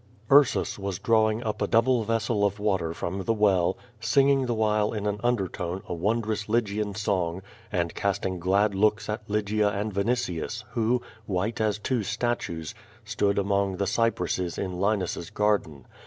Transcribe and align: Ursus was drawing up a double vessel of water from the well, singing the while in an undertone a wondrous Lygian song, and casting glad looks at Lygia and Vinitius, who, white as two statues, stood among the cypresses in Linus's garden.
Ursus 0.31 0.79
was 0.79 0.97
drawing 0.97 1.43
up 1.43 1.61
a 1.61 1.67
double 1.67 2.03
vessel 2.03 2.43
of 2.43 2.57
water 2.57 2.91
from 2.91 3.21
the 3.23 3.33
well, 3.35 3.77
singing 3.99 4.47
the 4.47 4.53
while 4.55 4.93
in 4.93 5.05
an 5.05 5.19
undertone 5.23 5.83
a 5.87 5.93
wondrous 5.93 6.49
Lygian 6.49 6.95
song, 6.95 7.43
and 7.71 7.93
casting 7.93 8.39
glad 8.39 8.73
looks 8.73 9.09
at 9.09 9.21
Lygia 9.29 9.69
and 9.69 9.93
Vinitius, 9.93 10.63
who, 10.71 11.03
white 11.27 11.61
as 11.61 11.77
two 11.77 12.01
statues, 12.01 12.73
stood 13.05 13.37
among 13.37 13.77
the 13.77 13.85
cypresses 13.85 14.57
in 14.57 14.71
Linus's 14.79 15.29
garden. 15.29 15.85